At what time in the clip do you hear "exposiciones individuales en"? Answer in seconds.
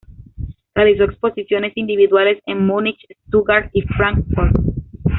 1.03-2.65